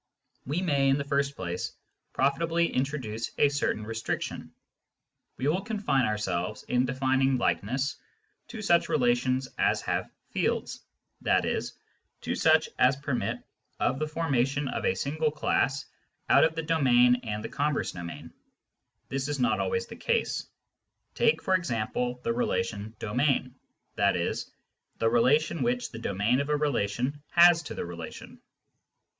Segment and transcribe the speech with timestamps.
[0.47, 1.73] We may, in the first place,
[2.11, 4.51] profitably introduce a certain restriction.
[5.37, 7.97] We will confine ourselves, in defining likeness,
[8.47, 10.79] to such relations as have" fields,"
[11.23, 11.61] i.e.
[12.21, 13.43] to such as permit
[13.79, 15.85] of the formation of a single class
[16.29, 18.33] out of the domain and the converse domain.
[19.09, 20.47] This is not always the case.
[21.13, 23.53] Take, for example, the relation" domain,"
[23.99, 24.33] i.e.
[24.97, 28.41] the relation which the domain of a relation has to the relation.